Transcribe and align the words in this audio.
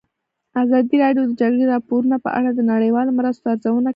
ازادي 0.61 0.95
راډیو 1.03 1.23
د 1.25 1.27
د 1.31 1.37
جګړې 1.41 1.65
راپورونه 1.73 2.15
په 2.25 2.29
اړه 2.37 2.49
د 2.53 2.59
نړیوالو 2.71 3.15
مرستو 3.19 3.45
ارزونه 3.53 3.79
کړې. 3.89 3.89